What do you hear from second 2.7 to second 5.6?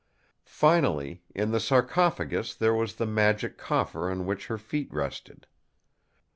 was the Magic Coffer on which her feet rested.